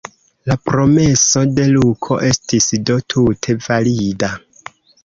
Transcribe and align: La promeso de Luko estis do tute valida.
La 0.51 0.55
promeso 0.69 1.43
de 1.59 1.67
Luko 1.75 2.19
estis 2.31 2.71
do 2.89 2.99
tute 3.17 3.61
valida. 3.69 4.35